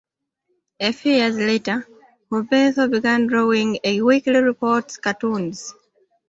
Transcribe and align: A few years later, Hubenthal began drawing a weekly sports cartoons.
A 0.79 0.93
few 0.93 1.13
years 1.13 1.37
later, 1.37 1.87
Hubenthal 2.31 2.89
began 2.89 3.27
drawing 3.27 3.77
a 3.83 4.01
weekly 4.01 4.51
sports 4.55 4.97
cartoons. 4.97 5.75